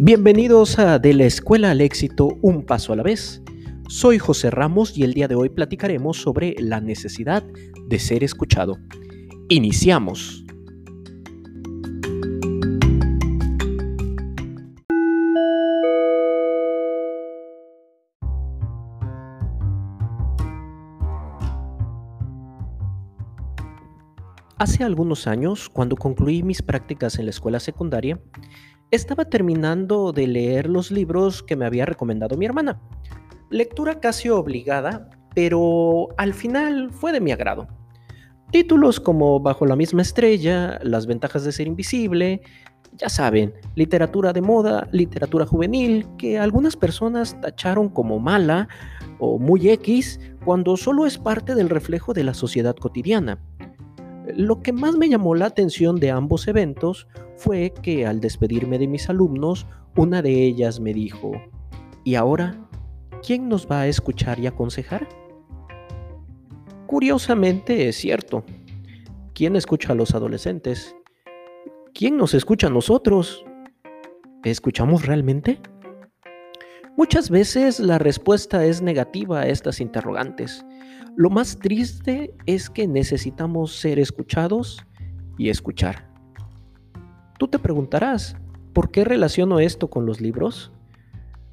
Bienvenidos 0.00 0.78
a 0.78 1.00
De 1.00 1.12
la 1.12 1.24
Escuela 1.24 1.72
al 1.72 1.80
Éxito, 1.80 2.38
un 2.40 2.64
paso 2.64 2.92
a 2.92 2.96
la 2.96 3.02
vez. 3.02 3.42
Soy 3.88 4.20
José 4.20 4.48
Ramos 4.48 4.96
y 4.96 5.02
el 5.02 5.12
día 5.12 5.26
de 5.26 5.34
hoy 5.34 5.48
platicaremos 5.48 6.18
sobre 6.18 6.54
la 6.60 6.80
necesidad 6.80 7.42
de 7.88 7.98
ser 7.98 8.22
escuchado. 8.22 8.78
Iniciamos. 9.48 10.44
Hace 24.58 24.84
algunos 24.84 25.26
años, 25.26 25.68
cuando 25.68 25.96
concluí 25.96 26.44
mis 26.44 26.62
prácticas 26.62 27.18
en 27.18 27.24
la 27.24 27.30
escuela 27.30 27.58
secundaria, 27.58 28.20
estaba 28.90 29.24
terminando 29.26 30.12
de 30.12 30.26
leer 30.26 30.68
los 30.68 30.90
libros 30.90 31.42
que 31.42 31.56
me 31.56 31.66
había 31.66 31.86
recomendado 31.86 32.36
mi 32.36 32.46
hermana. 32.46 32.80
Lectura 33.50 34.00
casi 34.00 34.28
obligada, 34.28 35.10
pero 35.34 36.08
al 36.16 36.34
final 36.34 36.90
fue 36.90 37.12
de 37.12 37.20
mi 37.20 37.32
agrado. 37.32 37.68
Títulos 38.50 38.98
como 38.98 39.40
Bajo 39.40 39.66
la 39.66 39.76
misma 39.76 40.02
estrella, 40.02 40.78
Las 40.82 41.06
ventajas 41.06 41.44
de 41.44 41.52
ser 41.52 41.66
invisible, 41.66 42.40
ya 42.94 43.08
saben, 43.08 43.52
literatura 43.74 44.32
de 44.32 44.40
moda, 44.40 44.88
literatura 44.90 45.46
juvenil, 45.46 46.06
que 46.16 46.38
algunas 46.38 46.76
personas 46.76 47.38
tacharon 47.40 47.90
como 47.90 48.18
mala 48.18 48.68
o 49.18 49.38
muy 49.38 49.68
X 49.68 50.18
cuando 50.44 50.76
solo 50.76 51.04
es 51.04 51.18
parte 51.18 51.54
del 51.54 51.68
reflejo 51.68 52.14
de 52.14 52.24
la 52.24 52.32
sociedad 52.32 52.74
cotidiana. 52.74 53.38
Lo 54.34 54.62
que 54.62 54.72
más 54.72 54.96
me 54.96 55.08
llamó 55.08 55.34
la 55.34 55.46
atención 55.46 55.96
de 55.96 56.10
ambos 56.10 56.48
eventos 56.48 57.06
fue 57.38 57.72
que 57.82 58.04
al 58.04 58.20
despedirme 58.20 58.78
de 58.78 58.88
mis 58.88 59.08
alumnos, 59.08 59.66
una 59.96 60.22
de 60.22 60.44
ellas 60.44 60.80
me 60.80 60.92
dijo, 60.92 61.32
¿y 62.04 62.16
ahora 62.16 62.68
quién 63.24 63.48
nos 63.48 63.70
va 63.70 63.82
a 63.82 63.86
escuchar 63.86 64.38
y 64.40 64.46
aconsejar? 64.46 65.08
Curiosamente 66.86 67.88
es 67.88 67.96
cierto. 67.96 68.44
¿Quién 69.34 69.54
escucha 69.54 69.92
a 69.92 69.94
los 69.94 70.14
adolescentes? 70.14 70.96
¿Quién 71.94 72.16
nos 72.16 72.34
escucha 72.34 72.66
a 72.66 72.70
nosotros? 72.70 73.44
¿Escuchamos 74.42 75.06
realmente? 75.06 75.60
Muchas 76.96 77.30
veces 77.30 77.78
la 77.78 77.98
respuesta 77.98 78.64
es 78.64 78.82
negativa 78.82 79.42
a 79.42 79.46
estas 79.46 79.80
interrogantes. 79.80 80.64
Lo 81.14 81.30
más 81.30 81.58
triste 81.58 82.34
es 82.46 82.68
que 82.68 82.88
necesitamos 82.88 83.76
ser 83.76 84.00
escuchados 84.00 84.84
y 85.36 85.50
escuchar. 85.50 86.07
Tú 87.38 87.48
te 87.48 87.58
preguntarás, 87.58 88.36
¿por 88.72 88.90
qué 88.90 89.04
relaciono 89.04 89.60
esto 89.60 89.88
con 89.88 90.06
los 90.06 90.20
libros? 90.20 90.72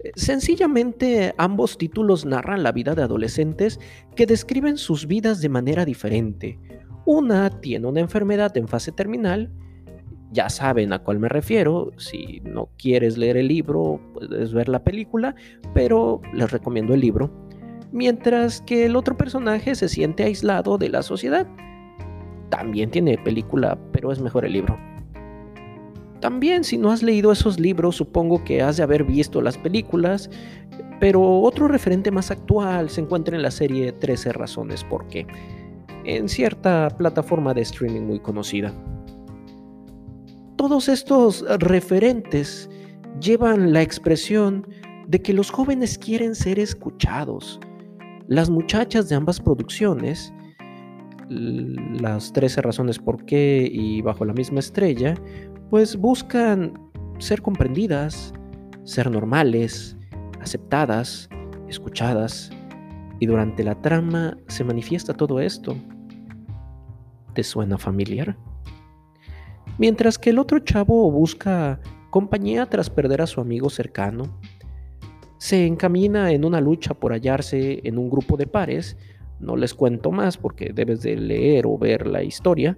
Eh, 0.00 0.12
sencillamente 0.16 1.34
ambos 1.38 1.78
títulos 1.78 2.24
narran 2.24 2.62
la 2.62 2.72
vida 2.72 2.94
de 2.94 3.02
adolescentes 3.02 3.80
que 4.14 4.26
describen 4.26 4.76
sus 4.76 5.06
vidas 5.06 5.40
de 5.40 5.48
manera 5.48 5.84
diferente. 5.84 6.58
Una 7.06 7.48
tiene 7.48 7.86
una 7.86 8.00
enfermedad 8.00 8.56
en 8.56 8.68
fase 8.68 8.92
terminal, 8.92 9.50
ya 10.30 10.50
saben 10.50 10.92
a 10.92 10.98
cuál 10.98 11.18
me 11.18 11.28
refiero, 11.28 11.92
si 11.96 12.40
no 12.44 12.68
quieres 12.76 13.16
leer 13.16 13.38
el 13.38 13.48
libro 13.48 14.00
puedes 14.12 14.52
ver 14.52 14.68
la 14.68 14.84
película, 14.84 15.34
pero 15.72 16.20
les 16.34 16.50
recomiendo 16.50 16.92
el 16.92 17.00
libro 17.00 17.48
mientras 17.92 18.60
que 18.62 18.86
el 18.86 18.96
otro 18.96 19.16
personaje 19.16 19.74
se 19.74 19.88
siente 19.88 20.24
aislado 20.24 20.78
de 20.78 20.88
la 20.88 21.02
sociedad. 21.02 21.46
También 22.50 22.90
tiene 22.90 23.18
película, 23.18 23.78
pero 23.92 24.12
es 24.12 24.20
mejor 24.20 24.44
el 24.44 24.52
libro. 24.52 24.78
También 26.20 26.64
si 26.64 26.78
no 26.78 26.90
has 26.90 27.02
leído 27.02 27.30
esos 27.30 27.60
libros, 27.60 27.96
supongo 27.96 28.42
que 28.42 28.60
has 28.62 28.76
de 28.76 28.82
haber 28.82 29.04
visto 29.04 29.40
las 29.40 29.56
películas, 29.56 30.30
pero 31.00 31.22
otro 31.40 31.68
referente 31.68 32.10
más 32.10 32.30
actual 32.30 32.90
se 32.90 33.00
encuentra 33.00 33.36
en 33.36 33.42
la 33.42 33.52
serie 33.52 33.92
13 33.92 34.32
razones 34.32 34.82
por 34.82 35.06
qué, 35.06 35.26
en 36.04 36.28
cierta 36.28 36.88
plataforma 36.96 37.54
de 37.54 37.62
streaming 37.62 38.02
muy 38.02 38.18
conocida. 38.18 38.72
Todos 40.56 40.88
estos 40.88 41.44
referentes 41.60 42.68
llevan 43.20 43.72
la 43.72 43.82
expresión 43.82 44.66
de 45.06 45.22
que 45.22 45.32
los 45.32 45.50
jóvenes 45.50 45.98
quieren 45.98 46.34
ser 46.34 46.58
escuchados, 46.58 47.60
las 48.26 48.50
muchachas 48.50 49.08
de 49.08 49.14
ambas 49.14 49.40
producciones, 49.40 50.32
las 51.28 52.32
13 52.32 52.62
razones 52.62 52.98
por 52.98 53.24
qué 53.24 53.68
y 53.70 54.02
bajo 54.02 54.24
la 54.24 54.32
misma 54.32 54.60
estrella, 54.60 55.14
pues 55.70 55.96
buscan 55.96 56.74
ser 57.18 57.42
comprendidas, 57.42 58.32
ser 58.84 59.10
normales, 59.10 59.96
aceptadas, 60.40 61.28
escuchadas, 61.68 62.50
y 63.20 63.26
durante 63.26 63.64
la 63.64 63.80
trama 63.80 64.36
se 64.48 64.64
manifiesta 64.64 65.14
todo 65.14 65.40
esto. 65.40 65.76
¿Te 67.34 67.42
suena 67.42 67.78
familiar? 67.78 68.36
Mientras 69.78 70.18
que 70.18 70.30
el 70.30 70.38
otro 70.38 70.58
chavo 70.60 71.10
busca 71.10 71.80
compañía 72.10 72.66
tras 72.66 72.90
perder 72.90 73.22
a 73.22 73.26
su 73.26 73.40
amigo 73.40 73.70
cercano, 73.70 74.40
se 75.38 75.66
encamina 75.66 76.32
en 76.32 76.44
una 76.44 76.60
lucha 76.60 76.94
por 76.94 77.12
hallarse 77.12 77.80
en 77.84 77.98
un 77.98 78.10
grupo 78.10 78.36
de 78.36 78.46
pares. 78.46 78.96
No 79.38 79.56
les 79.56 79.72
cuento 79.72 80.10
más 80.10 80.36
porque 80.36 80.72
debes 80.74 81.02
de 81.02 81.16
leer 81.16 81.66
o 81.66 81.78
ver 81.78 82.08
la 82.08 82.24
historia. 82.24 82.76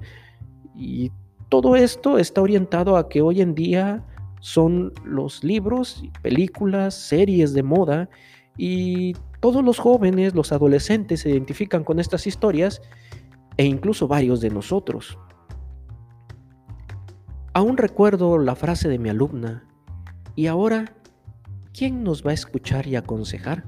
Y 0.75 1.11
todo 1.51 1.75
esto 1.75 2.17
está 2.17 2.41
orientado 2.41 2.97
a 2.97 3.09
que 3.09 3.21
hoy 3.21 3.41
en 3.43 3.55
día 3.55 4.07
son 4.41 4.93
los 5.05 5.45
libros, 5.45 6.03
películas, 6.23 6.95
series 6.95 7.53
de 7.53 7.65
moda 7.65 8.09
y 8.57 9.15
todos 9.41 9.65
los 9.65 9.79
jóvenes, 9.79 10.35
los 10.35 10.53
adolescentes 10.53 11.21
se 11.21 11.31
identifican 11.31 11.83
con 11.83 11.99
estas 11.99 12.27
historias 12.27 12.81
e 13.57 13.65
incluso 13.65 14.07
varios 14.07 14.41
de 14.41 14.51
nosotros. 14.51 15.19
Aún 17.53 17.77
recuerdo 17.77 18.39
la 18.39 18.55
frase 18.55 18.89
de 18.89 18.99
mi 18.99 19.09
alumna, 19.09 19.65
y 20.37 20.47
ahora 20.47 20.95
¿quién 21.73 22.05
nos 22.05 22.25
va 22.25 22.31
a 22.31 22.35
escuchar 22.35 22.87
y 22.87 22.95
aconsejar? 22.95 23.65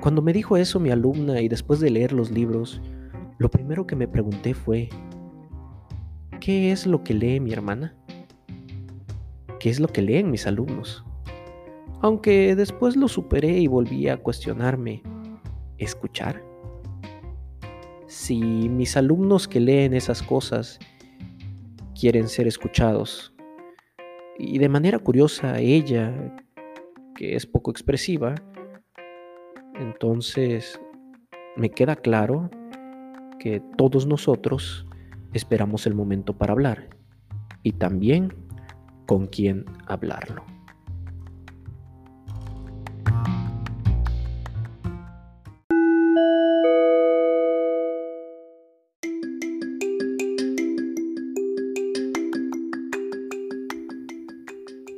Cuando 0.00 0.20
me 0.20 0.32
dijo 0.32 0.56
eso 0.56 0.80
mi 0.80 0.90
alumna 0.90 1.40
y 1.40 1.48
después 1.48 1.78
de 1.78 1.90
leer 1.90 2.12
los 2.12 2.32
libros, 2.32 2.80
lo 3.38 3.48
primero 3.50 3.86
que 3.86 3.94
me 3.94 4.08
pregunté 4.08 4.52
fue, 4.52 4.88
¿qué 6.42 6.72
es 6.72 6.88
lo 6.88 7.04
que 7.04 7.14
lee 7.14 7.38
mi 7.38 7.52
hermana? 7.52 7.94
¿Qué 9.60 9.70
es 9.70 9.78
lo 9.78 9.86
que 9.86 10.02
leen 10.02 10.28
mis 10.28 10.48
alumnos? 10.48 11.04
Aunque 12.00 12.56
después 12.56 12.96
lo 12.96 13.06
superé 13.06 13.60
y 13.60 13.68
volví 13.68 14.08
a 14.08 14.16
cuestionarme, 14.16 15.04
¿escuchar? 15.78 16.42
Si 18.08 18.40
mis 18.68 18.96
alumnos 18.96 19.46
que 19.46 19.60
leen 19.60 19.94
esas 19.94 20.20
cosas 20.20 20.80
quieren 21.94 22.26
ser 22.26 22.48
escuchados, 22.48 23.32
y 24.36 24.58
de 24.58 24.68
manera 24.68 24.98
curiosa, 24.98 25.60
ella, 25.60 26.12
que 27.14 27.36
es 27.36 27.46
poco 27.46 27.70
expresiva, 27.70 28.34
entonces 29.76 30.80
me 31.54 31.70
queda 31.70 31.94
claro 31.94 32.50
que 33.38 33.62
todos 33.76 34.08
nosotros 34.08 34.88
esperamos 35.32 35.86
el 35.86 35.94
momento 35.94 36.36
para 36.36 36.52
hablar 36.52 36.88
y 37.62 37.72
también 37.72 38.34
con 39.06 39.26
quién 39.26 39.64
hablarlo. 39.86 40.44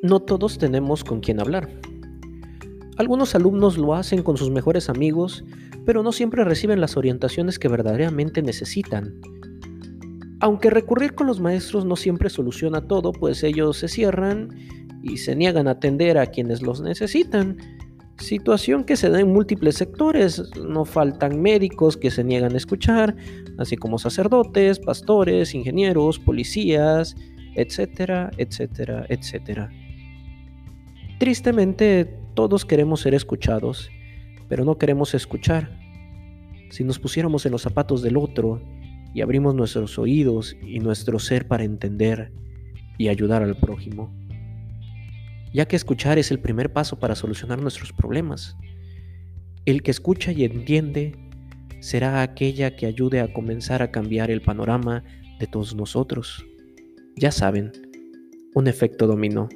no 0.05 0.20
todos 0.20 0.59
tenemos 0.59 1.03
con 1.03 1.20
quién 1.20 1.41
hablar. 1.41 1.69
Algunos 2.99 3.35
alumnos 3.35 3.79
lo 3.79 3.94
hacen 3.94 4.23
con 4.23 4.37
sus 4.37 4.50
mejores 4.50 4.91
amigos, 4.91 5.44
pero 5.87 6.03
no 6.03 6.12
siempre 6.12 6.44
reciben 6.44 6.81
las 6.81 6.99
orientaciones 6.99 7.59
que 7.59 7.69
verdaderamente 7.69 8.43
necesitan. 8.43 9.19
Aunque 10.44 10.69
recurrir 10.69 11.14
con 11.14 11.26
los 11.26 11.41
maestros 11.41 11.87
no 11.87 11.96
siempre 11.96 12.29
soluciona 12.29 12.82
todo, 12.82 13.12
pues 13.12 13.43
ellos 13.43 13.79
se 13.79 13.88
cierran 13.88 14.50
y 15.02 15.17
se 15.17 15.35
niegan 15.35 15.69
a 15.69 15.70
atender 15.70 16.19
a 16.19 16.26
quienes 16.26 16.61
los 16.61 16.82
necesitan. 16.82 17.56
Situación 18.19 18.85
que 18.85 18.96
se 18.96 19.08
da 19.08 19.20
en 19.20 19.32
múltiples 19.32 19.76
sectores. 19.76 20.55
No 20.55 20.85
faltan 20.85 21.41
médicos 21.41 21.96
que 21.96 22.11
se 22.11 22.23
niegan 22.23 22.52
a 22.52 22.58
escuchar, 22.58 23.17
así 23.56 23.76
como 23.79 23.96
sacerdotes, 23.96 24.79
pastores, 24.81 25.55
ingenieros, 25.55 26.19
policías, 26.19 27.17
etcétera, 27.55 28.31
etcétera, 28.37 29.06
etcétera. 29.08 29.70
Tristemente, 31.20 32.19
todos 32.35 32.67
queremos 32.67 33.00
ser 33.00 33.14
escuchados, 33.14 33.88
pero 34.50 34.67
no 34.67 34.76
queremos 34.76 35.14
escuchar. 35.14 35.70
Si 36.69 36.85
nos 36.85 36.99
pusiéramos 36.99 37.47
en 37.47 37.52
los 37.52 37.62
zapatos 37.62 38.02
del 38.02 38.19
otro 38.19 38.61
y 39.14 39.22
abrimos 39.22 39.55
nuestros 39.55 39.99
oídos 39.99 40.56
y 40.61 40.81
nuestro 40.81 41.19
ser 41.20 41.46
para 41.46 41.64
entender 41.64 42.32
y 42.99 43.08
ayudar 43.08 43.43
al 43.43 43.56
prójimo, 43.56 44.12
ya 45.55 45.66
que 45.66 45.76
escuchar 45.76 46.19
es 46.19 46.32
el 46.32 46.40
primer 46.40 46.72
paso 46.72 46.99
para 46.99 47.14
solucionar 47.14 47.62
nuestros 47.62 47.93
problemas. 47.93 48.56
El 49.64 49.82
que 49.82 49.93
escucha 49.93 50.32
y 50.32 50.44
entiende 50.44 51.16
será 51.81 52.22
aquella 52.22 52.75
que 52.75 52.87
ayude 52.87 53.20
a 53.20 53.32
comenzar 53.32 53.82
a 53.82 53.90
cambiar 53.90 54.31
el 54.31 54.43
panorama 54.43 55.05
de 55.38 55.46
todos 55.46 55.76
nosotros. 55.76 56.44
Ya 57.16 57.31
saben, 57.31 57.70
un 58.55 58.66
efecto 58.66 59.06
dominó. 59.06 59.49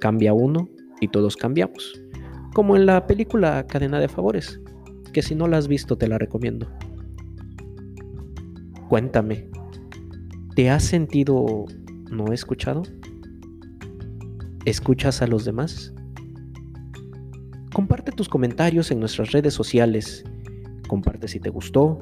Cambia 0.00 0.32
uno 0.32 0.68
y 1.00 1.08
todos 1.08 1.36
cambiamos. 1.36 2.00
Como 2.52 2.76
en 2.76 2.86
la 2.86 3.06
película 3.06 3.66
Cadena 3.66 4.00
de 4.00 4.08
Favores, 4.08 4.60
que 5.12 5.22
si 5.22 5.34
no 5.34 5.46
la 5.46 5.58
has 5.58 5.68
visto 5.68 5.96
te 5.96 6.08
la 6.08 6.18
recomiendo. 6.18 6.68
Cuéntame, 8.88 9.48
¿te 10.54 10.70
has 10.70 10.84
sentido 10.84 11.64
no 12.10 12.32
escuchado? 12.32 12.82
¿Escuchas 14.64 15.22
a 15.22 15.26
los 15.26 15.44
demás? 15.44 15.92
Comparte 17.74 18.12
tus 18.12 18.28
comentarios 18.28 18.90
en 18.92 19.00
nuestras 19.00 19.32
redes 19.32 19.54
sociales, 19.54 20.24
comparte 20.88 21.26
si 21.26 21.40
te 21.40 21.50
gustó 21.50 21.98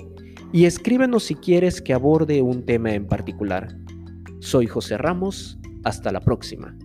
y 0.52 0.66
escríbenos 0.66 1.24
si 1.24 1.34
quieres 1.34 1.80
que 1.80 1.94
aborde 1.94 2.42
un 2.42 2.64
tema 2.64 2.92
en 2.92 3.06
particular. 3.06 3.76
Soy 4.40 4.66
José 4.66 4.98
Ramos, 4.98 5.58
hasta 5.84 6.12
la 6.12 6.20
próxima. 6.20 6.76